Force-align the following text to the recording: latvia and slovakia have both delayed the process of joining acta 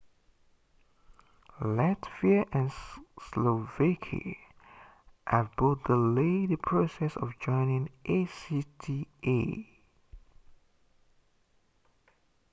latvia 1.79 2.45
and 2.51 2.73
slovakia 3.27 4.33
have 5.29 5.53
both 5.55 5.83
delayed 5.85 6.49
the 6.49 6.57
process 6.57 7.13
of 7.21 7.37
joining 7.37 7.85
acta 8.09 9.61